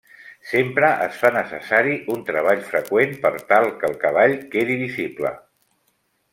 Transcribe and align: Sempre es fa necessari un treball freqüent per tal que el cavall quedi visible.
Sempre 0.51 0.87
es 1.07 1.19
fa 1.23 1.29
necessari 1.35 1.93
un 2.15 2.23
treball 2.31 2.65
freqüent 2.71 3.15
per 3.27 3.33
tal 3.53 3.69
que 3.83 3.93
el 3.93 3.97
cavall 4.07 4.37
quedi 4.57 4.81
visible. 4.85 5.37